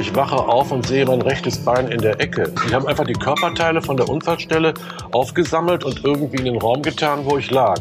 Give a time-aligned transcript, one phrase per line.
[0.00, 2.50] Ich wache auf und sehe mein rechtes Bein in der Ecke.
[2.66, 4.72] Die haben einfach die Körperteile von der Unfallstelle
[5.12, 7.76] aufgesammelt und irgendwie in den Raum getan, wo ich lag.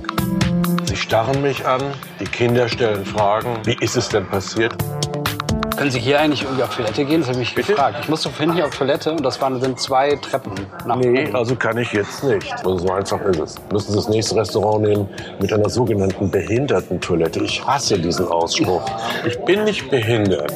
[0.83, 1.81] Sie starren mich an,
[2.19, 3.47] die Kinder stellen Fragen.
[3.63, 4.75] Wie ist es denn passiert?
[5.77, 7.21] Können Sie hier eigentlich irgendwie auf Toilette gehen?
[7.21, 7.71] Das habe ich mich Bitte?
[7.71, 7.99] gefragt.
[8.01, 10.51] Ich musste vorhin hier auf Toilette und das waren sind zwei Treppen
[10.85, 11.35] nach Nee, oben.
[11.37, 12.51] also kann ich jetzt nicht.
[12.51, 13.55] Also so einfach ist es.
[13.71, 15.07] Müssen Sie das nächste Restaurant nehmen
[15.39, 17.39] mit einer sogenannten Behindertentoilette.
[17.45, 18.81] Ich hasse diesen Ausspruch.
[19.25, 20.51] Ich bin nicht behindert.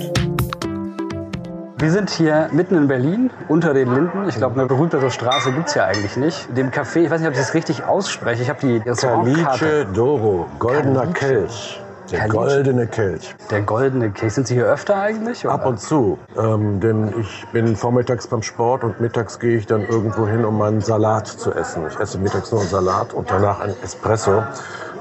[1.84, 4.30] Wir sind hier mitten in Berlin, unter den Linden.
[4.30, 6.48] Ich glaube, eine berühmtere Straße gibt's ja eigentlich nicht.
[6.56, 8.42] Dem Café, ich weiß nicht, ob ich das richtig ausspreche.
[8.42, 9.66] Ich habe die Restaurantkarte.
[9.66, 11.08] Caliche Doro, goldener.
[11.08, 11.82] Kelch.
[12.09, 12.38] Der Caliche.
[12.38, 13.36] goldene Kelch.
[13.52, 14.34] Der goldene Kelch.
[14.34, 15.44] Sind Sie hier öfter eigentlich?
[15.44, 15.56] oder?
[15.56, 16.18] Ab und zu.
[16.38, 20.58] Ähm, denn ich bin vormittags beim Sport und mittags gehe ich dann irgendwo hin, um
[20.58, 21.84] meinen Salat zu essen.
[21.90, 24.42] Ich esse mittags nur einen Salat und danach ein Espresso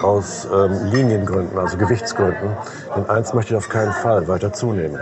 [0.03, 2.51] aus ähm, Liniengründen, also Gewichtsgründen.
[2.97, 4.99] Denn eins möchte ich auf keinen Fall weiter zunehmen.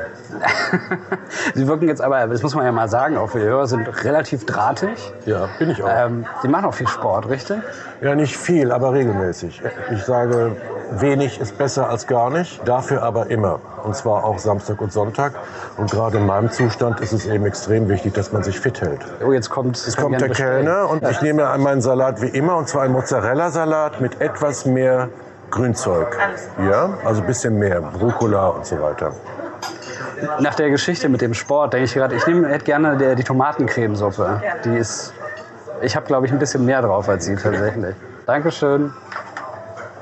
[1.54, 3.86] Sie wirken jetzt aber, das muss man ja mal sagen, auch für die Hörer, sind
[4.04, 5.12] relativ drahtig.
[5.26, 5.88] Ja, bin ich auch.
[5.90, 7.58] Ähm, Sie machen auch viel Sport, richtig?
[8.00, 9.60] Ja, nicht viel, aber regelmäßig.
[9.92, 10.56] Ich sage,
[10.92, 13.60] wenig ist besser als gar nicht, dafür aber immer.
[13.84, 15.34] Und zwar auch Samstag und Sonntag.
[15.76, 19.00] Und gerade in meinem Zustand ist es eben extrem wichtig, dass man sich fit hält.
[19.26, 22.68] Oh, jetzt kommt, Es kommt der Kellner und ich nehme meinen Salat wie immer, und
[22.68, 24.89] zwar einen Mozzarella-Salat mit etwas mehr
[25.50, 26.16] Grünzeug.
[26.70, 29.12] Ja, also ein bisschen mehr, Rucola und so weiter.
[30.40, 33.24] Nach der Geschichte mit dem Sport denke ich gerade, ich nehme, hätte gerne der, die
[33.24, 34.40] Tomatencremesuppe.
[34.64, 35.12] Die ist,
[35.82, 37.94] ich habe glaube ich ein bisschen mehr drauf als Sie tatsächlich.
[38.26, 38.92] Dankeschön.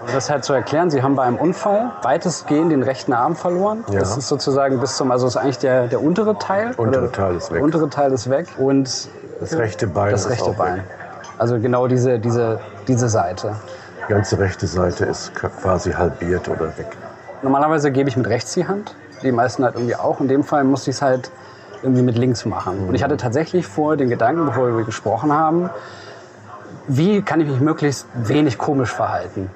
[0.01, 3.85] Um das halt zu erklären, Sie haben bei einem Unfall weitestgehend den rechten Arm verloren.
[3.91, 4.01] Ja.
[4.01, 6.73] Das ist sozusagen bis zum, also ist eigentlich der, der untere Teil.
[6.77, 7.57] Untere oder- Teil ist weg.
[7.57, 9.09] Der untere Teil ist weg und
[9.41, 10.77] Das rechte Bein das ist rechte auch Bein.
[10.79, 10.85] weg.
[11.39, 12.59] Also genau diese, diese,
[12.89, 13.55] diese Seite.
[14.09, 16.97] Die ganze rechte Seite ist quasi halbiert oder weg.
[17.43, 18.95] Normalerweise gebe ich mit rechts die Hand.
[19.23, 20.21] Die meisten halt irgendwie auch.
[20.21, 21.31] In dem Fall musste ich es halt
[21.83, 22.89] irgendwie mit links machen.
[22.89, 25.69] Und ich hatte tatsächlich vor den Gedanken, bevor wir gesprochen haben,
[26.87, 29.51] wie kann ich mich möglichst wenig komisch verhalten?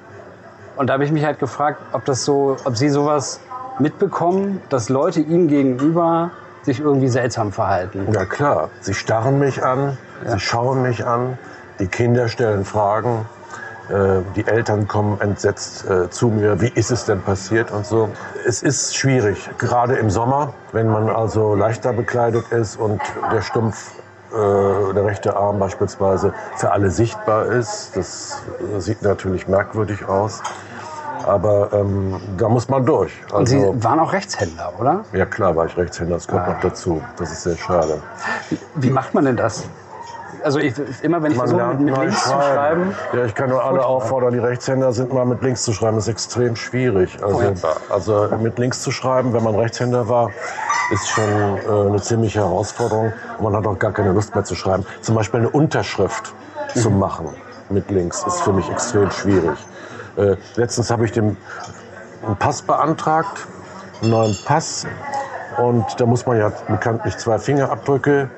[0.75, 3.39] Und da habe ich mich halt gefragt, ob das so, ob Sie sowas
[3.79, 6.29] mitbekommen, dass Leute Ihnen gegenüber
[6.61, 8.07] sich irgendwie seltsam verhalten.
[8.11, 11.37] Ja klar, sie starren mich an, sie schauen mich an,
[11.79, 13.25] die Kinder stellen Fragen,
[14.35, 18.09] die Eltern kommen entsetzt äh, zu mir, wie ist es denn passiert und so.
[18.47, 23.01] Es ist schwierig, gerade im Sommer, wenn man also leichter bekleidet ist und
[23.31, 23.91] der Stumpf,
[24.31, 27.91] äh, der rechte Arm beispielsweise, für alle sichtbar ist.
[27.95, 28.41] Das
[28.75, 30.41] äh, sieht natürlich merkwürdig aus.
[31.25, 33.13] Aber ähm, da muss man durch.
[33.31, 35.05] Und Sie Also, waren auch Rechtshänder, oder?
[35.13, 36.53] ja klar war ich Rechtshänder, das kommt Ah.
[36.53, 37.01] noch dazu.
[37.17, 38.01] Das ist sehr schade.
[38.75, 39.63] Wie macht man denn das?
[40.43, 43.85] Also ich, immer wenn ich versuche, mit, links zu schreiben, Ja, ich kann nur alle
[43.85, 45.95] auffordern, die Rechtshänder sind mal mit links zu schreiben.
[45.95, 47.17] Das ist extrem schwierig.
[47.23, 47.53] Also,
[47.89, 50.31] also mit links zu schreiben, wenn man Rechtshänder war,
[50.91, 53.13] ist schon äh, eine ziemliche Herausforderung.
[53.37, 54.85] Und man hat auch gar keine Lust mehr zu schreiben.
[55.01, 56.33] Zum Beispiel eine Unterschrift
[56.75, 56.99] zu Mhm.
[56.99, 57.29] machen
[57.69, 59.57] mit links ist für mich extrem schwierig.
[60.17, 61.37] Äh, letztens habe ich dem
[62.25, 63.47] einen Pass beantragt,
[64.01, 64.85] einen neuen Pass.
[65.57, 68.29] Und da muss man ja bekanntlich zwei Fingerabdrücke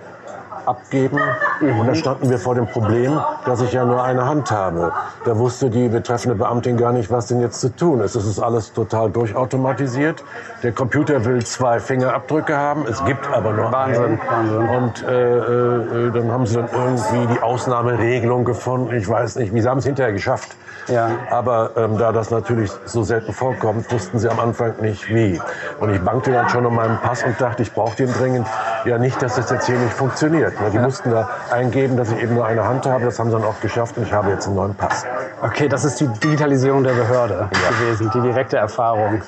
[0.68, 1.20] abgeben.
[1.62, 4.92] Und da standen wir vor dem Problem, dass ich ja nur eine Hand habe.
[5.26, 8.16] Da wusste die betreffende Beamtin gar nicht, was denn jetzt zu tun ist.
[8.16, 10.24] Es ist alles total durchautomatisiert.
[10.64, 14.70] Der Computer will zwei Fingerabdrücke haben, es gibt aber nur Wahnsinn, einen.
[14.70, 18.94] Und äh, äh, dann haben sie dann irgendwie die Ausnahmeregelung gefunden.
[18.96, 20.56] Ich weiß nicht, wie sie haben es hinterher geschafft.
[20.88, 21.10] Ja.
[21.32, 25.42] Aber ähm, da das natürlich so selten vorkommt, wussten sie am Anfang nicht wie.
[25.80, 28.48] Und ich bangte dann schon um meinen Pass und dachte, ich brauche den dringend.
[28.86, 30.54] Ja, nicht, dass das jetzt hier nicht funktioniert.
[30.72, 33.06] Die mussten da eingeben, dass ich eben nur eine Hand habe.
[33.06, 35.06] Das haben sie dann auch geschafft und ich habe jetzt einen neuen Pass.
[35.42, 39.22] Okay, das ist die Digitalisierung der Behörde gewesen, die direkte Erfahrung,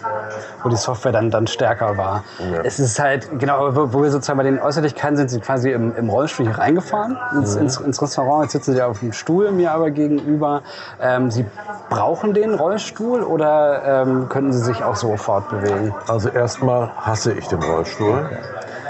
[0.63, 2.23] wo die Software dann, dann stärker war.
[2.39, 2.61] Ja.
[2.63, 5.95] Es ist halt, genau, wo, wo wir sozusagen bei den Äußerlichkeiten sind, sie quasi im,
[5.95, 8.43] im Rollstuhl hier reingefahren ins, ins, ins Restaurant.
[8.43, 10.61] Jetzt sitzen sie auf dem Stuhl mir aber gegenüber.
[11.01, 11.45] Ähm, sie
[11.89, 15.93] brauchen den Rollstuhl oder ähm, könnten sie sich auch so fortbewegen?
[16.07, 18.29] Also erstmal hasse ich den Rollstuhl.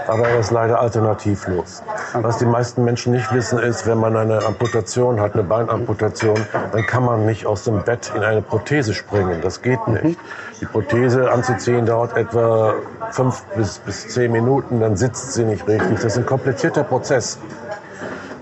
[0.07, 1.83] Aber er ist leider alternativlos.
[2.13, 6.39] Was die meisten Menschen nicht wissen ist, wenn man eine Amputation hat, eine Beinamputation,
[6.71, 9.42] dann kann man nicht aus dem Bett in eine Prothese springen.
[9.42, 10.18] Das geht nicht.
[10.62, 12.74] Die Prothese anzuziehen dauert etwa
[13.12, 15.95] fünf bis, bis zehn Minuten, dann sitzt sie nicht richtig.
[15.95, 17.38] Das ist ein komplizierter Prozess.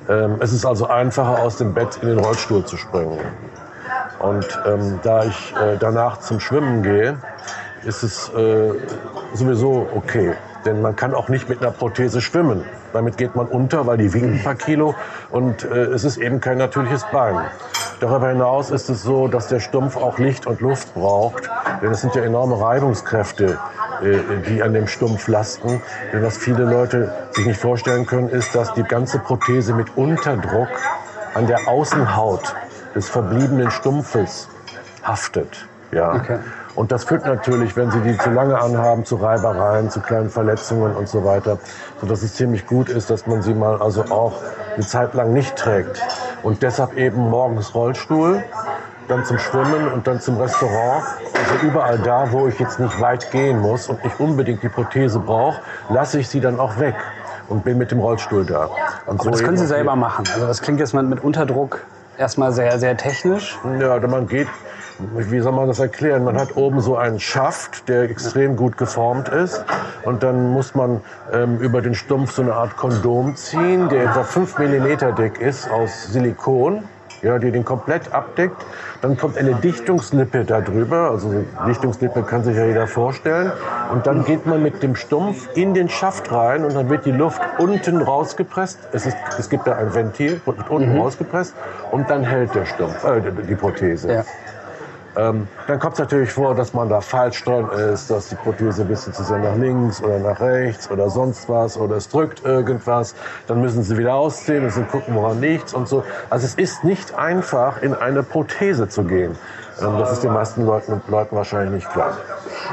[0.07, 3.19] Ähm, es ist also einfacher, aus dem Bett in den Rollstuhl zu springen.
[4.19, 7.17] Und ähm, da ich äh, danach zum Schwimmen gehe,
[7.83, 8.71] ist es äh,
[9.33, 10.35] sowieso okay.
[10.65, 12.63] Denn man kann auch nicht mit einer Prothese schwimmen.
[12.91, 14.95] Damit geht man unter, weil die wiegt ein paar Kilo
[15.29, 17.37] und äh, es ist eben kein natürliches Bein.
[17.99, 21.49] Darüber hinaus ist es so, dass der Stumpf auch Licht und Luft braucht,
[21.81, 23.57] denn es sind ja enorme Reibungskräfte,
[24.01, 24.17] äh,
[24.49, 25.81] die an dem Stumpf lasten.
[26.11, 30.69] Denn was viele Leute sich nicht vorstellen können, ist, dass die ganze Prothese mit Unterdruck
[31.35, 32.55] an der Außenhaut
[32.95, 34.49] des verbliebenen Stumpfes
[35.03, 35.67] haftet.
[35.95, 36.13] Ja.
[36.13, 36.39] Okay.
[36.75, 40.93] Und das führt natürlich, wenn Sie die zu lange anhaben, zu Reibereien, zu kleinen Verletzungen
[40.93, 41.57] und so weiter,
[42.01, 44.33] sodass es ziemlich gut ist, dass man sie mal also auch
[44.73, 46.01] eine Zeit lang nicht trägt.
[46.43, 48.43] Und deshalb eben morgens Rollstuhl,
[49.07, 51.05] dann zum Schwimmen und dann zum Restaurant.
[51.33, 55.19] Also überall da, wo ich jetzt nicht weit gehen muss und nicht unbedingt die Prothese
[55.19, 56.95] brauche, lasse ich sie dann auch weg
[57.47, 58.69] und bin mit dem Rollstuhl da.
[59.05, 60.25] Und Aber das können Sie selber machen.
[60.33, 61.85] Also das klingt jetzt mal mit Unterdruck
[62.17, 63.57] erstmal sehr, sehr technisch.
[63.79, 64.47] Ja, man geht,
[64.99, 66.23] wie soll man das erklären?
[66.23, 69.63] Man hat oben so einen Schaft, der extrem gut geformt ist.
[70.03, 71.01] Und dann muss man
[71.33, 75.69] ähm, über den Stumpf so eine Art Kondom ziehen, der etwa 5 mm dick ist,
[75.69, 76.83] aus Silikon.
[77.21, 78.63] Ja, die den komplett abdeckt.
[79.01, 81.09] Dann kommt eine Dichtungslippe darüber.
[81.09, 83.51] Also Dichtungslippe kann sich ja jeder vorstellen.
[83.91, 87.11] Und dann geht man mit dem Stumpf in den Schaft rein und dann wird die
[87.11, 88.77] Luft unten rausgepresst.
[88.91, 91.55] Es, ist, es gibt da ein Ventil, wird unten rausgepresst
[91.91, 94.13] und dann hält der Stumpf, äh, die Prothese.
[94.13, 94.23] Ja.
[95.17, 98.81] Ähm, dann kommt es natürlich vor, dass man da falsch dran ist, dass die Prothese
[98.81, 102.43] ein bisschen zu sehr nach links oder nach rechts oder sonst was oder es drückt
[102.43, 103.15] irgendwas.
[103.47, 106.03] Dann müssen sie wieder ausziehen, müssen gucken, woran liegt und so.
[106.29, 109.37] Also es ist nicht einfach, in eine Prothese zu gehen.
[109.81, 112.17] Ähm, das ist den meisten Leuten, Leuten wahrscheinlich nicht klar.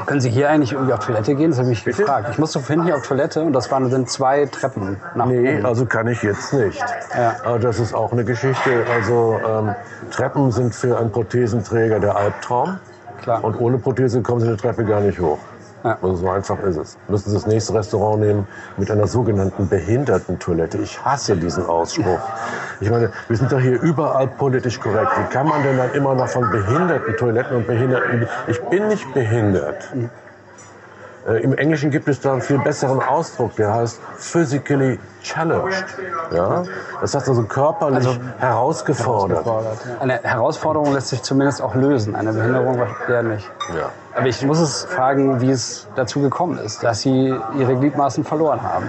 [0.05, 1.51] Können Sie hier eigentlich irgendwie auf Toilette gehen?
[1.51, 2.29] Das habe ich mich gefragt.
[2.31, 5.65] Ich musste vorhin hier auf Toilette und das waren sind zwei Treppen nach Nee, oben.
[5.65, 6.79] also kann ich jetzt nicht.
[7.15, 7.35] Ja.
[7.45, 8.85] Aber das ist auch eine Geschichte.
[8.93, 9.75] Also ähm,
[10.11, 12.77] Treppen sind für einen Prothesenträger der Albtraum.
[13.21, 13.43] Klar.
[13.43, 15.39] Und ohne Prothese kommen Sie eine Treppe gar nicht hoch.
[15.83, 15.97] Ja.
[16.01, 16.97] Also so einfach ist es.
[17.07, 18.47] Müssen Sie das nächste Restaurant nehmen
[18.77, 20.77] mit einer sogenannten Behindertentoilette.
[20.77, 22.19] Ich hasse diesen Ausspruch.
[22.79, 25.11] Ich meine, wir sind doch hier überall politisch korrekt.
[25.17, 28.27] Wie kann man denn dann immer noch von Behindertentoiletten und Behinderten...
[28.47, 29.93] Ich bin nicht behindert.
[29.93, 30.07] Äh,
[31.25, 35.85] Im Englischen gibt es da einen viel besseren Ausdruck, der heißt physically challenged.
[36.33, 36.63] Ja?
[36.99, 38.07] Das heißt also körperlich
[38.39, 39.45] herausgefordert.
[40.01, 42.15] Eine Herausforderung lässt sich zumindest auch lösen.
[42.15, 43.49] Eine Behinderung eher nicht.
[43.73, 43.89] Ja.
[44.15, 48.61] Aber ich muss es fragen, wie es dazu gekommen ist, dass Sie Ihre Gliedmaßen verloren
[48.61, 48.87] haben.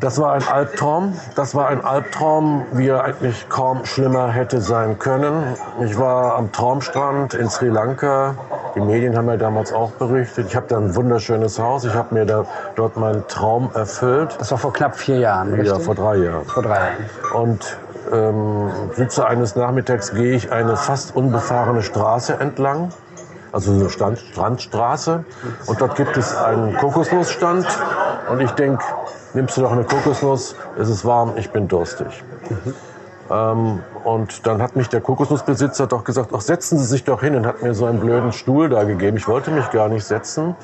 [0.00, 1.18] Das war ein Albtraum.
[1.34, 5.56] Das war ein Albtraum, wie er eigentlich kaum schlimmer hätte sein können.
[5.80, 8.34] Ich war am Traumstrand in Sri Lanka.
[8.74, 10.46] Die Medien haben ja damals auch berichtet.
[10.48, 11.84] Ich habe da ein wunderschönes Haus.
[11.84, 12.44] Ich habe mir da,
[12.74, 14.36] dort meinen Traum erfüllt.
[14.38, 15.68] Das war vor knapp vier Jahren, richtig?
[15.68, 16.44] Ja, vor drei Jahren.
[16.44, 17.42] vor drei Jahren.
[17.42, 17.78] Und
[18.12, 22.90] ähm, sitze eines Nachmittags, gehe ich eine fast unbefahrene Straße entlang,
[23.52, 25.24] also eine Stand, Strandstraße.
[25.66, 27.66] Und dort gibt es einen Kokosnussstand.
[28.28, 28.82] Und ich denke,
[29.34, 32.24] nimmst du doch eine Kokosnuss, es ist warm, ich bin durstig.
[33.30, 37.36] Ähm, und dann hat mich der Kokosnussbesitzer doch gesagt, ach, setzen Sie sich doch hin
[37.36, 39.16] und hat mir so einen blöden Stuhl da gegeben.
[39.16, 40.54] Ich wollte mich gar nicht setzen.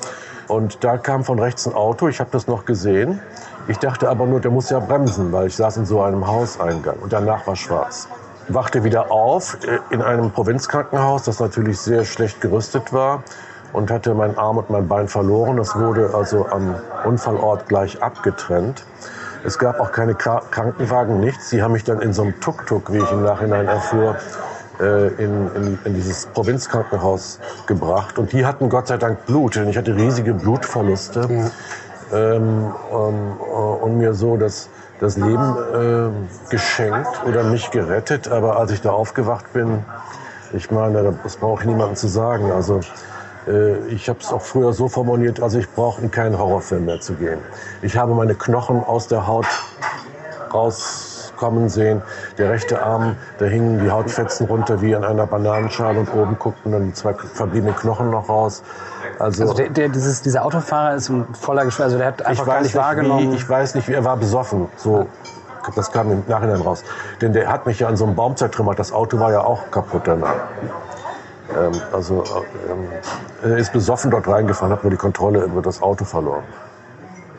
[0.47, 3.21] Und da kam von rechts ein Auto, ich habe das noch gesehen.
[3.67, 6.97] Ich dachte aber nur, der muss ja bremsen, weil ich saß in so einem Hauseingang
[6.99, 8.07] und danach war schwarz.
[8.47, 13.23] Wachte wieder auf äh, in einem Provinzkrankenhaus, das natürlich sehr schlecht gerüstet war
[13.71, 15.57] und hatte meinen Arm und mein Bein verloren.
[15.57, 16.75] Das wurde also am
[17.05, 18.83] Unfallort gleich abgetrennt.
[19.43, 21.49] Es gab auch keine Kra- Krankenwagen, nichts.
[21.49, 24.15] Sie haben mich dann in so einem Tuk-Tuk, wie ich im Nachhinein erfuhr,
[24.79, 28.19] äh, in, in, in dieses Provinzkrankenhaus gebracht.
[28.19, 31.21] Und die hatten Gott sei Dank Blut, denn ich hatte riesige Blutverluste.
[31.21, 31.51] Ähm,
[32.13, 38.27] ähm, äh, und mir so das, das Leben äh, geschenkt oder mich gerettet.
[38.29, 39.83] Aber als ich da aufgewacht bin,
[40.53, 42.51] ich meine, das brauche ich niemandem zu sagen.
[42.51, 42.81] Also
[43.89, 47.13] ich habe es auch früher so formuliert, also ich brauche in keinen Horrorfilm mehr zu
[47.13, 47.39] gehen.
[47.81, 49.47] Ich habe meine Knochen aus der Haut
[50.53, 52.01] rauskommen sehen.
[52.37, 56.71] Der rechte Arm, da hingen die Hautfetzen runter wie an einer Bananenschale und oben guckten
[56.71, 58.61] dann die zwei verbliebenen Knochen noch raus.
[59.19, 62.47] Also, Also der, der, dieses, dieser Autofahrer ist voller Geschwür, also der hat einfach ich
[62.47, 63.31] gar weiß nicht nicht, wahrgenommen.
[63.31, 64.67] wie, ich weiß nicht, wie er war besoffen.
[64.77, 65.07] So,
[65.75, 66.83] das kam im Nachhinein raus.
[67.21, 68.77] Denn der hat mich ja an so einem Baum zertrümmert.
[68.79, 70.35] Das Auto war ja auch kaputt danach.
[71.49, 72.23] Ähm, also
[72.69, 72.87] ähm,
[73.43, 76.43] er ist besoffen dort reingefahren, hat nur die Kontrolle über das Auto verloren.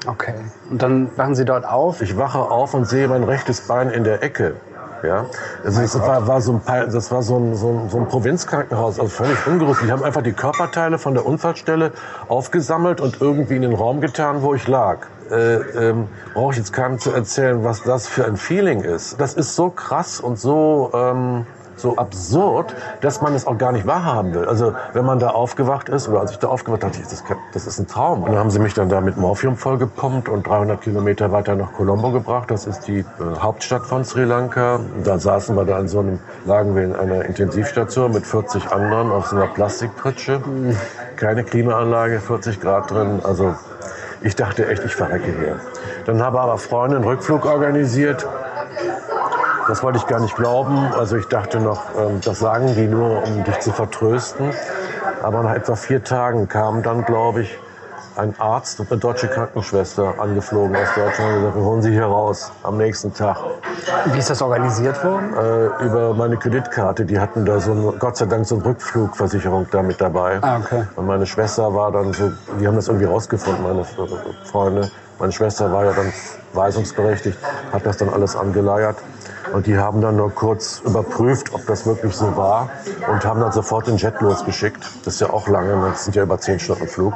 [0.06, 0.34] okay.
[0.70, 2.02] Und dann wachen Sie dort auf.
[2.02, 4.54] Ich wache auf und sehe mein rechtes Bein in der Ecke.
[5.02, 5.26] Ja,
[5.64, 9.00] also das war, war so ein, das war so ein, so ein, so ein Provinzkrankenhaus,
[9.00, 9.88] also völlig ungerüstet.
[9.88, 11.90] Die haben einfach die Körperteile von der Unfallstelle
[12.28, 14.98] aufgesammelt und irgendwie in den Raum getan, wo ich lag.
[15.30, 19.20] Äh, ähm, Brauche ich jetzt keinem zu erzählen, was das für ein Feeling ist.
[19.20, 21.46] Das ist so krass und so, ähm,
[21.82, 24.46] so absurd, dass man es auch gar nicht wahrhaben will.
[24.46, 27.22] Also wenn man da aufgewacht ist, oder als ich da aufgewacht dachte ich, das,
[27.52, 28.22] das ist ein Traum.
[28.22, 31.72] Und dann haben sie mich dann da mit Morphium vollgepumpt und 300 Kilometer weiter nach
[31.72, 32.50] Colombo gebracht.
[32.50, 33.04] Das ist die äh,
[33.38, 34.80] Hauptstadt von Sri Lanka.
[35.04, 39.10] Da saßen wir da in so einem, lagen wir in einer Intensivstation mit 40 anderen
[39.10, 40.40] auf so einer Plastikpritsche.
[41.16, 43.20] Keine Klimaanlage, 40 Grad drin.
[43.24, 43.54] Also
[44.22, 45.60] ich dachte echt, ich verrecke hier.
[46.06, 48.26] Dann habe aber Freunde einen Rückflug organisiert
[49.68, 50.92] das wollte ich gar nicht glauben.
[50.98, 54.50] Also ich dachte noch, ähm, das sagen die nur, um dich zu vertrösten.
[55.22, 57.58] Aber nach etwa vier Tagen kam dann, glaube ich,
[58.16, 62.04] ein Arzt und eine deutsche Krankenschwester angeflogen aus Deutschland und gesagt, wir holen Sie hier
[62.04, 63.38] raus am nächsten Tag.
[64.06, 65.32] Wie ist das organisiert worden?
[65.34, 67.04] Äh, über meine Kreditkarte.
[67.04, 70.38] Die hatten da so, eine, Gott sei Dank, so eine Rückflugversicherung da mit dabei.
[70.42, 70.84] Ah, okay.
[70.96, 73.84] Und meine Schwester war dann so, die haben das irgendwie rausgefunden, meine
[74.44, 74.90] Freunde.
[75.18, 76.12] Meine Schwester war ja dann
[76.52, 77.38] weisungsberechtigt,
[77.72, 78.96] hat das dann alles angeleiert.
[79.52, 82.70] Und die haben dann nur kurz überprüft, ob das wirklich so war
[83.10, 84.84] und haben dann sofort den Jet losgeschickt.
[85.04, 87.12] Das ist ja auch lange, das sind ja über zehn Stunden Flug.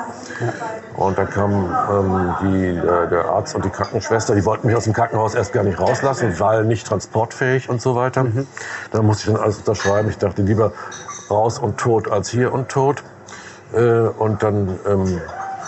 [0.96, 4.84] Und dann kam ähm, die, äh, der Arzt und die Krankenschwester, die wollten mich aus
[4.84, 8.24] dem Krankenhaus erst gar nicht rauslassen, weil nicht transportfähig und so weiter.
[8.24, 8.46] Mhm.
[8.92, 10.08] Da musste ich dann alles unterschreiben.
[10.08, 10.72] Ich dachte lieber
[11.30, 13.02] raus und tot als hier und tot.
[13.74, 15.20] Äh, und dann ähm,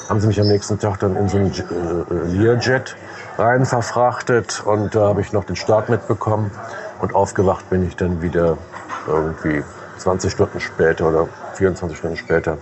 [0.09, 2.97] haben sie mich am nächsten Tag dann in so einen äh, Learjet
[3.39, 6.51] rein verfrachtet und da habe ich noch den Start mitbekommen
[7.01, 8.59] und aufgewacht bin ich dann wieder
[9.07, 9.63] irgendwie
[9.99, 12.59] 20 Stunden später oder 24 Stunden später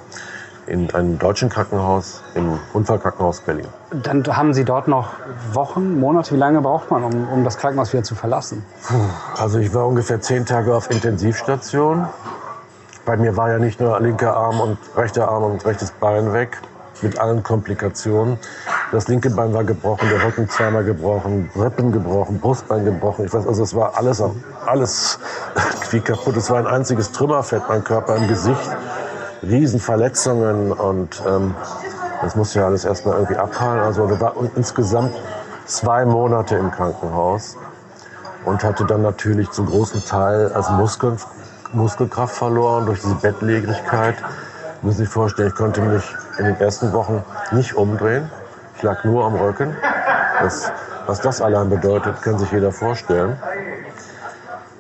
[0.66, 3.68] in einem deutschen Krankenhaus, im Unfallkrankenhaus Berlin.
[4.02, 5.11] Dann haben Sie dort noch
[5.52, 8.64] Wochen, Monate, wie lange braucht man, um, um das Krankenhaus wieder zu verlassen?
[9.38, 12.09] Also ich war ungefähr zehn Tage auf Intensivstation.
[13.04, 16.59] Bei mir war ja nicht nur linker Arm und rechter Arm und rechtes Bein weg,
[17.00, 18.38] mit allen Komplikationen.
[18.93, 23.25] Das linke Bein war gebrochen, der Rücken zweimal gebrochen, Rippen gebrochen, Brustbein gebrochen.
[23.25, 24.23] Ich weiß, also es war alles,
[24.64, 25.19] alles
[25.90, 26.37] wie kaputt.
[26.37, 28.71] Es war ein einziges Trümmerfett, mein Körper im Gesicht.
[29.43, 31.55] Riesenverletzungen und ähm,
[32.23, 33.81] das musste ja alles erstmal irgendwie abheilen.
[33.81, 35.14] Also da war insgesamt
[35.66, 37.57] zwei Monate im Krankenhaus
[38.45, 41.19] und hatte dann natürlich zum großen Teil als Muskeln,
[41.73, 44.16] Muskelkraft verloren durch diese Bettlägerigkeit.
[44.83, 46.05] Müssen Sie sich vorstellen, ich konnte mich
[46.38, 48.31] in den ersten Wochen nicht umdrehen.
[48.76, 49.75] Ich lag nur am Rücken.
[50.40, 50.71] Das,
[51.06, 53.38] was das allein bedeutet, kann sich jeder vorstellen.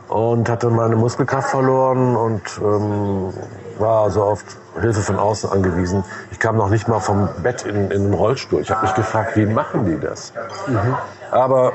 [0.08, 3.32] Und hatte meine Muskelkraft verloren und ähm,
[3.78, 4.44] war also auf
[4.80, 6.04] Hilfe von außen angewiesen.
[6.30, 8.60] Ich kam noch nicht mal vom Bett in, in den Rollstuhl.
[8.60, 10.32] Ich habe mich gefragt, wie machen die das?
[10.66, 10.96] Mhm.
[11.30, 11.72] Aber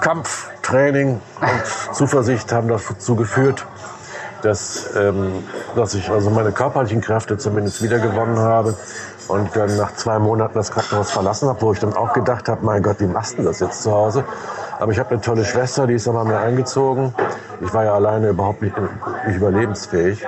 [0.00, 3.66] Kampf, Training und Zuversicht haben dazu geführt,
[4.42, 8.76] dass, ähm, dass ich also meine körperlichen Kräfte zumindest wiedergewonnen habe
[9.28, 12.64] und dann nach zwei Monaten das Krankenhaus verlassen habe, wo ich dann auch gedacht habe,
[12.64, 14.24] mein Gott, wie machst du das jetzt zu Hause?
[14.78, 17.14] Aber ich habe eine tolle Schwester, die ist dann bei mir eingezogen.
[17.60, 18.74] Ich war ja alleine überhaupt nicht,
[19.26, 20.26] nicht überlebensfähig.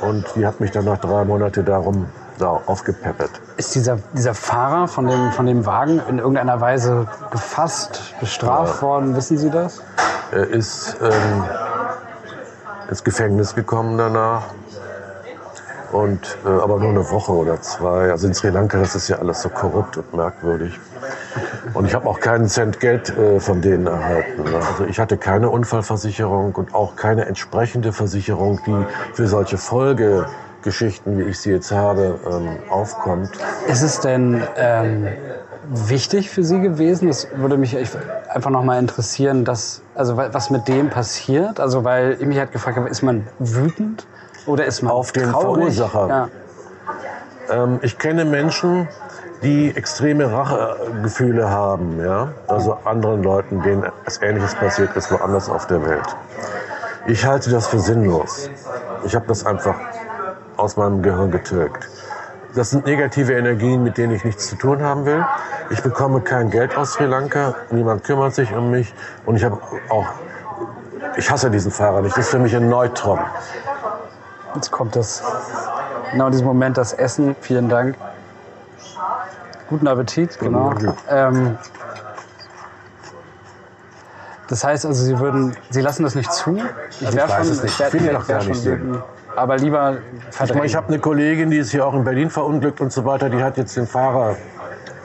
[0.00, 2.06] Und die hat mich dann nach drei Monaten darum
[2.38, 3.30] da aufgepeppert.
[3.56, 8.82] Ist dieser, dieser Fahrer von dem, von dem Wagen in irgendeiner Weise gefasst, bestraft ja.
[8.82, 9.16] worden?
[9.16, 9.82] Wissen Sie das?
[10.32, 11.44] Er ist ähm,
[12.88, 14.42] ins Gefängnis gekommen danach
[15.94, 18.10] und äh, aber nur eine Woche oder zwei.
[18.10, 20.78] Also in Sri Lanka das ist ja alles so korrupt und merkwürdig.
[21.72, 24.42] Und ich habe auch keinen Cent Geld äh, von denen erhalten.
[24.42, 24.56] Ne?
[24.56, 31.22] Also ich hatte keine Unfallversicherung und auch keine entsprechende Versicherung, die für solche Folgegeschichten, wie
[31.22, 33.30] ich sie jetzt habe, ähm, aufkommt.
[33.68, 35.06] Ist es denn ähm,
[35.68, 37.06] wichtig für Sie gewesen?
[37.06, 37.76] Das würde mich
[38.28, 41.60] einfach noch mal interessieren, dass, also was mit dem passiert.
[41.60, 44.06] Also weil ich mich halt gefragt habe, ist man wütend?
[44.46, 45.74] Oder ist man auf den traurig?
[45.74, 46.08] Verursacher?
[46.08, 46.28] Ja.
[47.50, 48.88] Ähm, ich kenne Menschen,
[49.42, 55.66] die extreme Rachegefühle haben, ja, also anderen Leuten, denen es Ähnliches passiert ist, woanders auf
[55.66, 56.16] der Welt.
[57.06, 58.48] Ich halte das für sinnlos.
[59.04, 59.74] Ich habe das einfach
[60.56, 61.88] aus meinem Gehirn getilgt.
[62.54, 65.26] Das sind negative Energien, mit denen ich nichts zu tun haben will.
[65.70, 68.94] Ich bekomme kein Geld aus Sri Lanka, niemand kümmert sich um mich
[69.26, 69.58] und ich habe
[69.90, 70.06] auch,
[71.16, 72.16] ich hasse diesen Fahrer nicht.
[72.16, 73.18] Das ist für mich ein Neutron.
[74.54, 75.22] Jetzt kommt das.
[76.12, 77.34] Genau in diesem Moment das Essen.
[77.40, 77.96] Vielen Dank.
[79.68, 80.74] Guten Appetit, genau.
[81.08, 81.58] Ähm,
[84.48, 86.58] das heißt also, Sie würden, Sie lassen das nicht zu?
[87.00, 87.80] Ich, weiß schon, es nicht.
[87.80, 88.68] Ich finde doch gar nicht
[89.34, 89.98] Aber lieber
[90.30, 90.64] verdrängen.
[90.64, 93.30] Ich, ich habe eine Kollegin, die ist hier auch in Berlin verunglückt und so weiter.
[93.30, 94.36] Die hat jetzt den Fahrer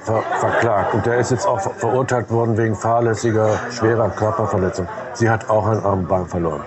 [0.04, 4.88] ver verklagt und der ist jetzt auch verurteilt worden wegen fahrlässiger schwerer Körperverletzung.
[5.14, 6.64] Sie hat auch ein Armbein verloren.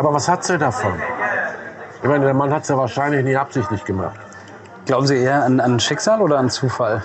[0.00, 0.94] Aber was hat sie davon?
[2.02, 4.18] Ich meine, der Mann hat es ja wahrscheinlich nie absichtlich gemacht.
[4.86, 7.02] Glauben Sie eher an, an Schicksal oder an Zufall?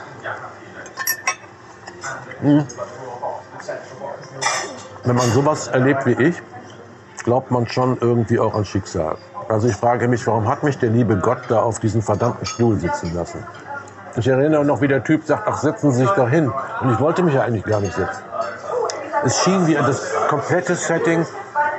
[2.40, 2.66] Hm.
[5.04, 6.42] Wenn man sowas erlebt wie ich
[7.26, 9.18] glaubt man schon irgendwie auch an Schicksal.
[9.50, 12.80] Also ich frage mich, warum hat mich der liebe Gott da auf diesen verdammten Stuhl
[12.80, 13.44] sitzen lassen?
[14.16, 16.50] Ich erinnere noch, wie der Typ sagt, ach, setzen Sie sich doch hin.
[16.80, 18.24] Und ich wollte mich ja eigentlich gar nicht setzen.
[19.26, 21.26] Es schien wie das komplette Setting,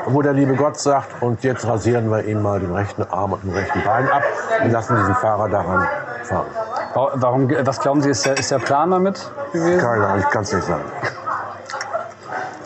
[0.07, 3.45] wo der liebe Gott sagt, und jetzt rasieren wir ihm mal den rechten Arm und
[3.45, 4.23] den rechten Bein ab
[4.63, 5.87] und lassen diesen Fahrer daran
[6.23, 6.47] fahren.
[6.95, 9.81] Warum, was glauben Sie, ist der, ist der Plan damit gewesen?
[9.81, 10.85] Keine Ahnung, ich kann es nicht sagen.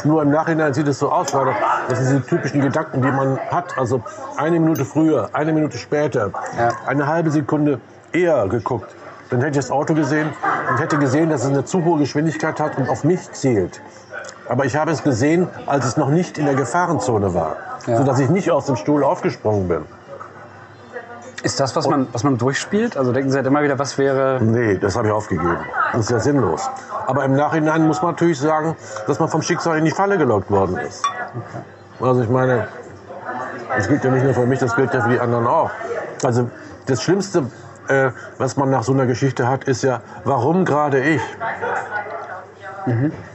[0.04, 1.54] Nur im Nachhinein sieht es so aus, weil
[1.88, 3.76] das sind diese typischen Gedanken, die man hat.
[3.76, 4.02] Also
[4.36, 6.68] eine Minute früher, eine Minute später, Ja.
[6.86, 7.80] eine halbe Sekunde
[8.12, 8.94] eher geguckt.
[9.28, 10.30] Dann hätte ich das Auto gesehen
[10.70, 13.80] und hätte gesehen, dass es eine zu hohe Geschwindigkeit hat und auf mich zielt.
[14.50, 17.54] Aber ich habe es gesehen, als es noch nicht in der Gefahrenzone war,
[17.86, 17.98] Ja.
[17.98, 19.84] sodass ich nicht aus dem Stuhl aufgesprungen bin.
[21.44, 22.96] Ist das, was man, was man durchspielt?
[22.96, 24.40] Also denken Sie halt immer wieder, was wäre.
[24.42, 25.56] Nee, das habe ich aufgegeben.
[25.92, 26.68] Das ist ja sinnlos.
[27.06, 28.76] Aber im Nachhinein muss man natürlich sagen,
[29.06, 31.04] dass man vom Schicksal in die Falle gelockt worden ist.
[32.00, 32.66] Also ich meine,
[33.76, 35.70] das gilt ja nicht nur für mich, das gilt ja für die anderen auch.
[36.24, 36.50] Also
[36.86, 37.44] das Schlimmste,
[37.86, 41.22] äh, was man nach so einer Geschichte hat, ist ja, warum gerade ich?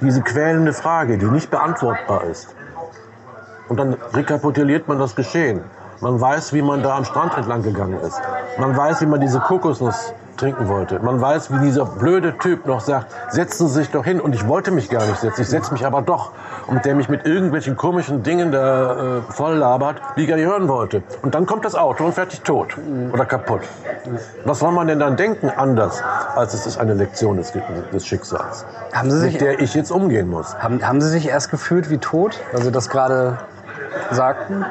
[0.01, 2.55] Diese quälende Frage, die nicht beantwortbar ist.
[3.67, 5.61] Und dann rekapituliert man das Geschehen.
[6.01, 8.21] Man weiß, wie man da am Strand entlang gegangen ist.
[8.59, 10.99] Man weiß, wie man diese Kokosnuss trinken wollte.
[10.99, 14.19] Man weiß, wie dieser blöde Typ noch sagt, setzen Sie sich doch hin.
[14.19, 16.31] Und ich wollte mich gar nicht setzen, ich setze mich aber doch.
[16.67, 20.45] Und der mich mit irgendwelchen komischen Dingen da äh, voll labert, die ich gar nicht
[20.47, 21.03] hören wollte.
[21.21, 22.77] Und dann kommt das Auto und fertig tot
[23.11, 23.61] oder kaputt.
[24.43, 26.03] Was soll man denn dann denken anders,
[26.35, 27.53] als es ist eine Lektion des,
[27.93, 30.55] des Schicksals, Haben Sie sich, mit der ich jetzt umgehen muss?
[30.57, 33.37] haben, haben Sie sich erst gefühlt wie tot, weil Sie das gerade
[34.11, 34.65] sagten?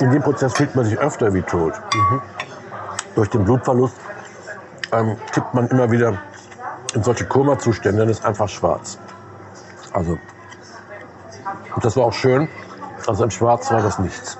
[0.00, 1.74] In dem Prozess fühlt man sich öfter wie tot.
[3.14, 3.94] Durch den Blutverlust
[4.98, 6.18] ähm, kippt man immer wieder
[6.94, 8.98] in solche Koma-Zustände, dann ist einfach schwarz.
[9.92, 10.18] Also,
[11.74, 12.48] und das war auch schön.
[13.06, 14.38] Also im Schwarz war das nichts.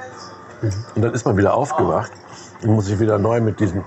[0.95, 2.11] Und dann ist man wieder aufgewacht
[2.63, 3.85] und muss sich wieder neu mit diesen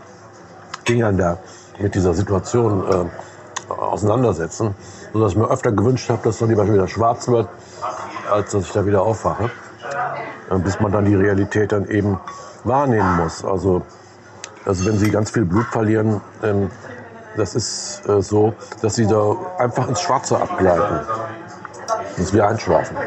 [0.88, 1.38] Dingern da,
[1.79, 4.75] mit dieser Situation äh, auseinandersetzen.
[5.13, 7.50] Sodass ich mir öfter gewünscht habe, dass dann lieber wieder schwarz wird,
[8.29, 9.50] als dass ich da wieder aufwache.
[10.50, 12.19] Äh, bis man dann die Realität dann eben
[12.63, 13.43] wahrnehmen muss.
[13.43, 13.81] Also,
[14.67, 16.69] also wenn sie ganz viel Blut verlieren, ähm,
[17.38, 20.99] das ist äh, so, dass sie da einfach ins Schwarze abgleiten.
[22.17, 22.97] Dass wir einschlafen.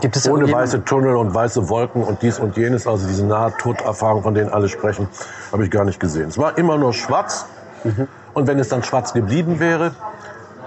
[0.00, 4.22] Gibt es Ohne weiße Tunnel und weiße Wolken und dies und jenes, also diese Nahtoderfahrung,
[4.22, 5.08] von denen alle sprechen,
[5.50, 6.28] habe ich gar nicht gesehen.
[6.28, 7.46] Es war immer nur schwarz.
[8.34, 9.92] Und wenn es dann schwarz geblieben wäre,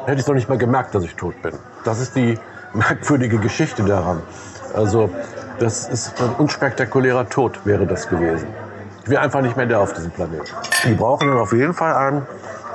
[0.05, 1.53] hätte ich doch nicht mal gemerkt, dass ich tot bin.
[1.85, 2.37] Das ist die
[2.73, 4.21] merkwürdige Geschichte daran.
[4.73, 5.09] Also,
[5.59, 8.47] das ist ein unspektakulärer Tod wäre das gewesen.
[9.03, 10.45] Ich wäre einfach nicht mehr da auf diesem Planeten.
[10.85, 12.27] Die brauchen dann auf jeden Fall einen.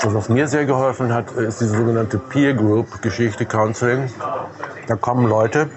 [0.05, 4.11] Und was mir sehr geholfen hat, ist diese sogenannte Peer Group Geschichte Counseling.
[4.89, 5.71] Da kommen Leute,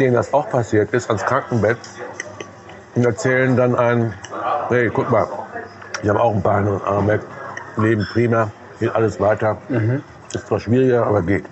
[0.00, 1.78] denen das auch passiert ist, ans Krankenbett
[2.94, 4.14] und erzählen dann einen,
[4.68, 5.26] hey, guck mal,
[6.02, 7.20] ich habe auch ein Bein und einen Arm weg,
[7.76, 8.50] Leben prima,
[8.80, 9.58] geht alles weiter.
[10.32, 11.44] Ist zwar schwieriger, aber geht.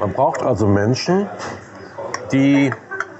[0.00, 1.28] Man braucht also Menschen,
[2.32, 2.72] die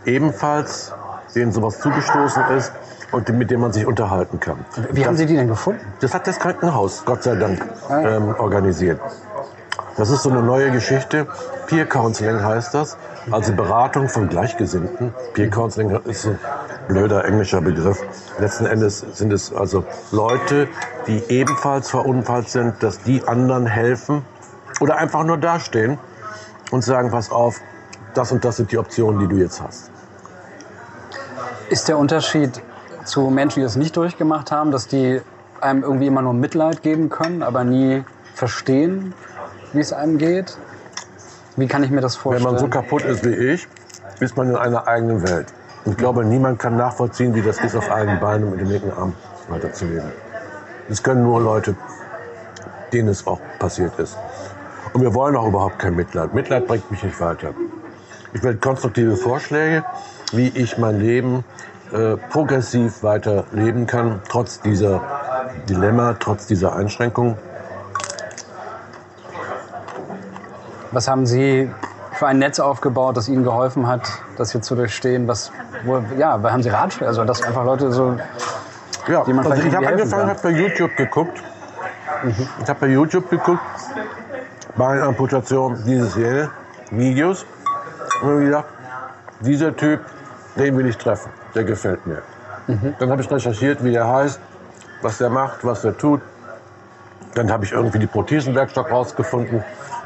[0.05, 0.93] ebenfalls
[1.35, 2.73] denen sowas zugestoßen ist
[3.12, 4.64] und mit denen man sich unterhalten kann.
[4.90, 5.81] Wie haben Sie die denn gefunden?
[6.01, 9.01] Das hat das Krankenhaus, Gott sei Dank, ähm, organisiert.
[9.97, 11.27] Das ist so eine neue Geschichte.
[11.66, 12.99] Peer Counseling heißt das.
[13.31, 15.14] Also Beratung von Gleichgesinnten.
[15.33, 16.38] Peer Counseling ist ein
[16.87, 18.03] blöder englischer Begriff.
[18.38, 20.69] Letzten Endes sind es also Leute,
[21.07, 24.23] die ebenfalls verunfallt sind, dass die anderen helfen
[24.81, 25.99] oder einfach nur dastehen
[26.71, 27.61] und sagen, pass auf,
[28.14, 29.90] das und das sind die Optionen, die du jetzt hast.
[31.71, 32.62] Ist der Unterschied
[33.07, 35.21] zu Menschen, die das nicht durchgemacht haben, dass die
[35.61, 39.14] einem irgendwie immer nur Mitleid geben können, aber nie verstehen,
[39.73, 40.57] wie es einem geht?
[41.57, 42.53] Wie kann ich mir das Wenn vorstellen?
[42.53, 43.66] man so kaputt ist wie ich,
[44.21, 45.47] ist man in einer eigenen Welt.
[45.85, 48.71] Und ich glaube, niemand kann nachvollziehen, wie das ist, auf eigenen Beinen und mit dem
[48.71, 49.14] linken Arm
[49.49, 50.11] weiterzuleben.
[50.88, 51.75] Das können nur Leute,
[52.92, 54.16] denen es auch passiert ist.
[54.92, 56.35] Und wir wollen auch überhaupt kein Mitleid.
[56.35, 57.55] Mitleid bringt mich nicht weiter.
[58.33, 59.85] Ich will konstruktive Vorschläge,
[60.33, 61.45] wie ich mein Leben
[61.92, 65.01] äh, progressiv weiter leben kann, trotz dieser
[65.68, 67.37] Dilemma, trotz dieser Einschränkungen.
[70.92, 71.70] Was haben Sie
[72.12, 74.03] für ein Netz aufgebaut, das Ihnen geholfen hat,
[74.37, 75.29] das hier zu durchstehen?
[75.29, 75.53] Was,
[75.85, 77.07] wo, ja, haben Sie Ratschläge?
[77.07, 78.16] Also, dass einfach Leute so.
[79.07, 81.42] Ja, die man also ich habe angefangen, habe bei YouTube geguckt.
[82.62, 83.61] Ich habe bei YouTube geguckt,
[84.77, 86.51] bei Amputation dieses jene
[86.90, 87.46] Videos.
[88.22, 88.64] Und gedacht,
[89.40, 90.01] dieser Typ,
[90.57, 91.31] den will ich treffen.
[91.55, 92.23] Der gefällt mir.
[92.99, 94.40] Dann habe ich recherchiert, wie der heißt,
[95.03, 96.21] was der macht, was er tut.
[97.35, 99.62] Dann habe ich irgendwie die Prothesenwerkstatt rausgefunden,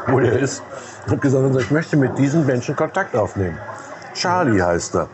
[0.06, 0.62] wo der ist.
[1.04, 3.56] Und habe gesagt, ich möchte mit diesen Menschen Kontakt aufnehmen.
[4.14, 5.08] Charlie heißt er.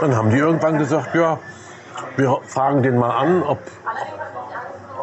[0.00, 1.38] Dann haben die irgendwann gesagt, ja,
[2.16, 3.58] wir fragen den mal an, ob,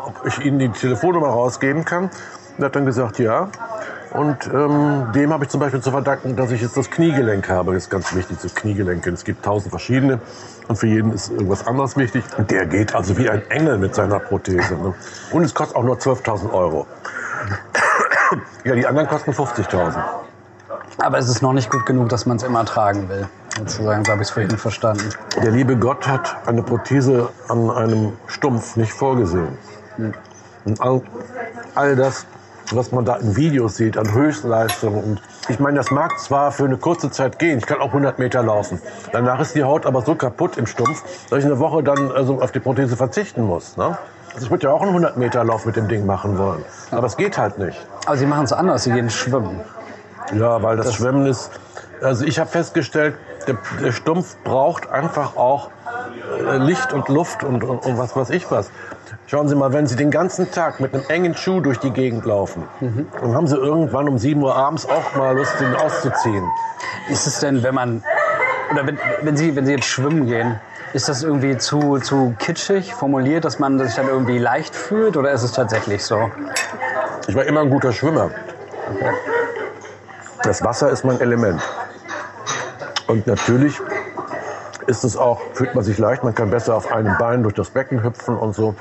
[0.05, 2.09] ob ich ihnen die Telefonnummer rausgeben kann.
[2.57, 3.49] Er hat dann gesagt, ja.
[4.11, 7.73] Und ähm, dem habe ich zum Beispiel zu verdanken, dass ich jetzt das Kniegelenk habe.
[7.73, 9.05] Das ist ganz wichtig, das Kniegelenk.
[9.07, 10.19] Es gibt tausend verschiedene
[10.67, 12.23] und für jeden ist irgendwas anderes wichtig.
[12.37, 14.75] Und der geht also wie ein Engel mit seiner Prothese.
[14.75, 14.93] Ne?
[15.31, 16.87] Und es kostet auch nur 12.000 Euro.
[18.63, 19.95] ja, die anderen kosten 50.000.
[20.99, 23.27] Aber es ist noch nicht gut genug, dass man es immer tragen will.
[23.57, 25.09] Sozusagen, so habe ich es vorhin verstanden.
[25.41, 29.57] Der liebe Gott hat eine Prothese an einem Stumpf nicht vorgesehen.
[30.65, 31.01] Und all,
[31.73, 32.25] all das,
[32.71, 35.03] was man da in Videos sieht, an Höchstleistung.
[35.03, 38.19] Und ich meine, das mag zwar für eine kurze Zeit gehen, ich kann auch 100
[38.19, 38.81] Meter laufen.
[39.11, 42.41] Danach ist die Haut aber so kaputt im Stumpf, dass ich eine Woche dann also
[42.41, 43.77] auf die Prothese verzichten muss.
[43.77, 43.97] Ne?
[44.33, 46.63] Also ich würde ja auch einen 100 Meter Lauf mit dem Ding machen wollen.
[46.91, 47.77] Aber es geht halt nicht.
[48.05, 49.61] Aber Sie machen es anders, Sie gehen schwimmen.
[50.33, 51.51] Ja, weil das, Schwimmen ist.
[52.01, 53.15] Also ich habe festgestellt,
[53.47, 55.69] der, der Stumpf braucht einfach auch
[56.57, 58.69] Licht und Luft und, und, und was weiß ich was.
[59.27, 62.25] Schauen Sie mal, wenn Sie den ganzen Tag mit einem engen Schuh durch die Gegend
[62.25, 62.63] laufen,
[63.21, 66.47] dann haben Sie irgendwann um 7 Uhr abends auch mal Lust, den auszuziehen.
[67.09, 68.03] Ist es denn, wenn man,
[68.71, 70.59] oder wenn, wenn, Sie, wenn Sie jetzt schwimmen gehen,
[70.93, 75.31] ist das irgendwie zu, zu kitschig formuliert, dass man sich dann irgendwie leicht fühlt oder
[75.31, 76.31] ist es tatsächlich so?
[77.27, 78.31] Ich war immer ein guter Schwimmer.
[80.43, 81.61] Das Wasser ist mein Element.
[83.07, 83.81] Und natürlich
[84.87, 87.69] ist es auch, fühlt man sich leicht, man kann besser auf einem Bein durch das
[87.69, 88.75] Becken hüpfen und so.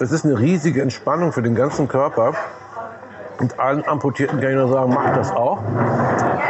[0.00, 2.34] Es ist eine riesige Entspannung für den ganzen Körper.
[3.38, 5.58] Und allen Amputierten kann ich nur sagen, macht das auch.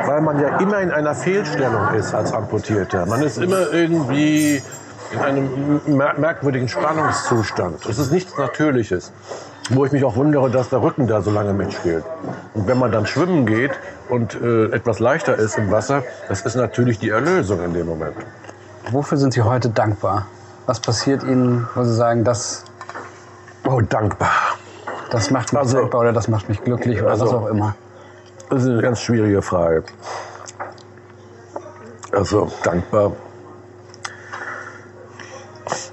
[0.06, 3.06] Weil man ja immer in einer Fehlstellung ist als Amputierter.
[3.06, 4.62] Man ist immer irgendwie
[5.12, 7.86] in einem mer merkwürdigen Spannungszustand.
[7.86, 9.12] Es ist nichts Natürliches.
[9.70, 12.04] Wo ich mich auch wundere, dass der Rücken da so lange mitspielt.
[12.54, 13.72] Und wenn man dann schwimmen geht
[14.08, 18.14] und äh, etwas leichter ist im Wasser, das ist natürlich die Erlösung in dem Moment.
[18.90, 20.26] Wofür sind Sie heute dankbar?
[20.66, 22.64] Was passiert Ihnen, wo Sie sagen, das,
[23.64, 24.30] Oh, dankbar.
[25.10, 27.74] das macht mich Also- dankbar oder das macht mich glücklich oder Also- was auch immer?
[28.48, 29.82] Das ist eine ganz schwierige Frage.
[32.12, 33.12] Also dankbar.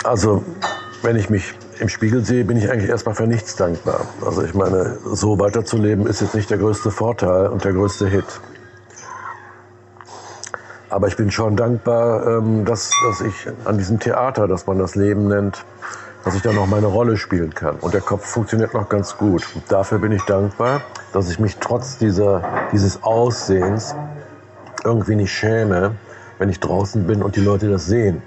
[0.03, 0.43] Also
[1.01, 4.01] wenn ich mich im Spiegel sehe, bin ich eigentlich erstmal für nichts dankbar.
[4.23, 8.25] Also ich meine, so weiterzuleben ist jetzt nicht der größte Vorteil und der größte Hit.
[10.93, 14.93] Aber ich bin schon dankbar, ähm, dass, dass ich an diesem Theater, das man das
[14.93, 15.65] Leben nennt,
[16.23, 17.77] dass ich da noch meine Rolle spielen kann.
[17.77, 19.43] Und der Kopf funktioniert noch ganz gut.
[19.55, 23.95] Und dafür bin ich dankbar, dass ich mich trotz dieser, dieses Aussehens
[24.83, 25.95] irgendwie nicht schäme,
[26.37, 28.21] wenn ich draußen bin und die Leute das sehen.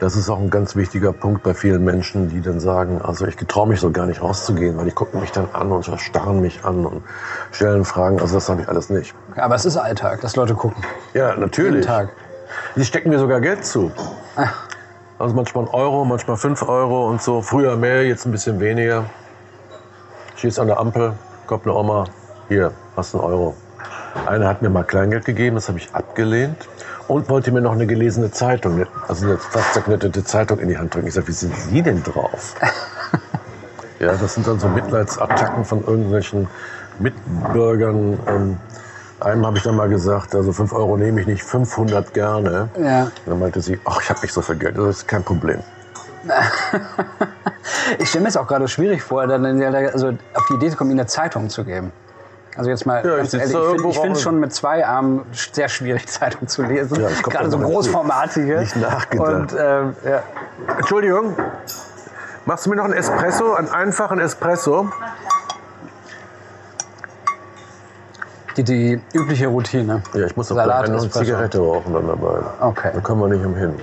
[0.00, 3.36] Das ist auch ein ganz wichtiger Punkt bei vielen Menschen, die dann sagen, also ich
[3.36, 6.64] getraue mich so gar nicht rauszugehen, weil die gucken mich dann an und starren mich
[6.64, 7.02] an und
[7.50, 8.20] stellen Fragen.
[8.20, 9.12] Also das habe ich alles nicht.
[9.34, 10.84] Aber es ist Alltag, dass Leute gucken.
[11.14, 11.84] Ja, natürlich.
[11.84, 12.10] Jeden Tag.
[12.76, 13.90] Die stecken mir sogar Geld zu.
[15.18, 17.42] Also manchmal ein Euro, manchmal fünf Euro und so.
[17.42, 19.04] Früher mehr, jetzt ein bisschen weniger.
[20.36, 21.14] Schießt an der Ampel,
[21.48, 22.04] kommt eine Oma,
[22.46, 23.56] hier, hast einen Euro.
[24.26, 26.68] Einer hat mir mal Kleingeld gegeben, das habe ich abgelehnt.
[27.08, 30.94] Und wollte mir noch eine gelesene Zeitung, also eine fast zerknitterte Zeitung in die Hand
[30.94, 31.06] drücken.
[31.06, 32.54] Ich sage, wie sind Sie denn drauf?
[33.98, 36.48] ja, das sind dann so Mitleidsattacken von irgendwelchen
[36.98, 38.18] Mitbürgern.
[38.26, 38.56] Ähm,
[39.20, 42.68] einem habe ich dann mal gesagt, also 5 Euro nehme ich nicht, 500 gerne.
[42.78, 43.10] Ja.
[43.24, 45.60] Dann meinte sie, ach, ich habe nicht so viel Geld, das ist kein Problem.
[47.98, 50.90] Ich stelle mir es auch gerade schwierig vor, dann also auf die Idee zu kommen,
[50.90, 51.92] ihnen eine Zeitung zu geben.
[52.58, 55.68] Also jetzt mal Ja, ich ganz ehrlich, ich finde es schon mit zwei Armen sehr
[55.68, 57.00] schwierig, Zeitung zu lesen.
[57.00, 58.58] Ja, gerade so noch großformatige.
[58.58, 59.52] Nicht nachgedacht.
[59.52, 60.22] Und ähm, ja.
[60.76, 61.36] Entschuldigung,
[62.44, 64.90] machst du mir noch einen Espresso, einen einfachen Espresso?
[68.58, 70.02] die, die übliche Routine.
[70.14, 71.24] Ja, ich muss doch Salat, noch eine Espresso.
[71.24, 72.40] Zigarette rauchen dann dabei.
[72.60, 72.90] Okay.
[72.92, 73.74] Da kommen wir nicht umhin.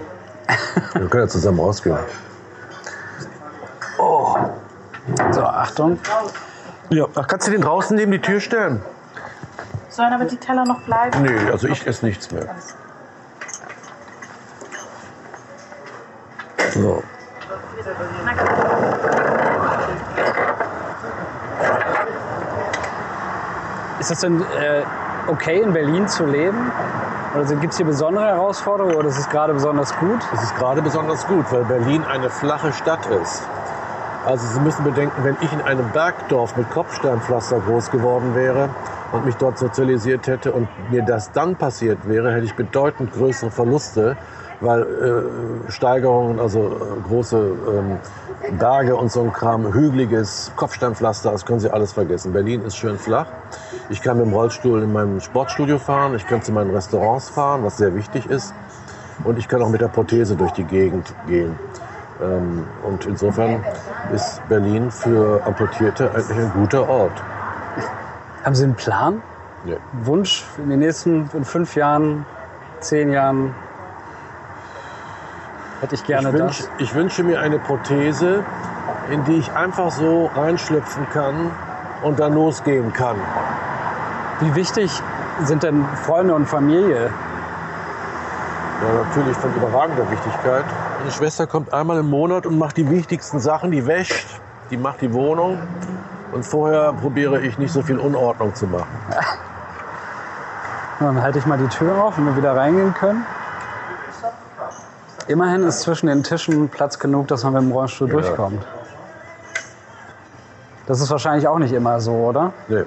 [0.94, 1.98] Wir können ja zusammen rausgehen.
[5.32, 6.00] So, Achtung.
[6.90, 7.06] Ja.
[7.16, 8.82] Ach, kannst du den draußen neben die Tür stellen?
[9.90, 11.24] Sollen aber die Teller noch bleiben?
[11.24, 12.48] Nee, also ich esse nichts mehr.
[16.74, 17.02] So.
[24.00, 24.84] Ist es denn äh,
[25.28, 26.72] okay, in Berlin zu leben?
[27.34, 30.20] Oder gibt es hier besondere Herausforderungen oder ist es gerade besonders gut?
[30.32, 33.44] Das ist gerade besonders gut, weil Berlin eine flache Stadt ist.
[34.26, 38.70] Also Sie müssen bedenken, wenn ich in einem Bergdorf mit Kopfsteinpflaster groß geworden wäre
[39.12, 43.52] und mich dort sozialisiert hätte und mir das dann passiert wäre, hätte ich bedeutend größere
[43.52, 44.18] Verluste,
[44.62, 51.46] weil äh, Steigerungen, also äh, große ähm, Berge und so ein Kram, hügeliges Kopfsteinpflaster, das
[51.46, 52.34] können Sie alles vergessen.
[52.34, 53.28] Berlin ist schön flach.
[53.90, 57.64] Ich kann mit dem Rollstuhl in meinem Sportstudio fahren, ich kann zu meinen Restaurants fahren,
[57.64, 58.56] was sehr wichtig ist.
[59.24, 61.60] Und ich kann auch mit der Prothese durch die Gegend gehen.
[62.22, 63.64] Ähm, und insofern
[64.14, 67.22] ist Berlin für Amputierte eigentlich ein guter Ort.
[68.44, 69.22] Haben Sie einen Plan?
[69.66, 69.76] Ja.
[70.04, 72.26] Wunsch in den nächsten in fünf Jahren,
[72.80, 73.54] zehn Jahren?
[75.82, 76.70] Hätte ich gerne Ich, wünsch, das.
[76.78, 78.44] ich wünsche mir eine Prothese,
[79.10, 81.52] in die ich einfach so reinschlüpfen kann
[82.04, 83.18] und dann losgehen kann.
[84.40, 85.02] Wie wichtig
[85.44, 87.10] sind denn Freunde und Familie?
[88.82, 90.66] Ja, natürlich von überragender Wichtigkeit.
[91.06, 93.70] Meine Schwester kommt einmal im Monat und macht die wichtigsten Sachen.
[93.70, 94.26] Die wäscht,
[94.72, 95.60] die macht die Wohnung.
[96.32, 98.90] Und vorher probiere ich nicht so viel Unordnung zu machen.
[101.00, 103.24] Dann halte ich mal die Tür auf, wenn wir wieder reingehen können.
[105.28, 108.66] Immerhin ist zwischen den Tischen Platz genug, dass man mit dem Rollstuhl durchkommt.
[110.88, 112.52] Das ist wahrscheinlich auch nicht immer so, oder?
[112.68, 112.86] Nee.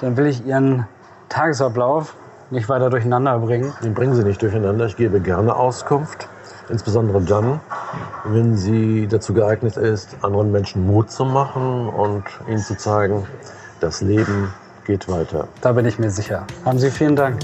[0.00, 0.88] Dann will ich Ihren
[1.28, 2.16] Tagesablauf
[2.52, 3.72] nicht weiter durcheinander bringen.
[3.82, 4.86] Den bringen Sie nicht durcheinander.
[4.86, 6.28] Ich gebe gerne Auskunft.
[6.68, 7.60] Insbesondere dann,
[8.24, 13.26] wenn sie dazu geeignet ist, anderen Menschen Mut zu machen und ihnen zu zeigen,
[13.80, 14.54] das Leben
[14.86, 15.48] geht weiter.
[15.60, 16.46] Da bin ich mir sicher.
[16.64, 17.40] Haben Sie vielen Dank.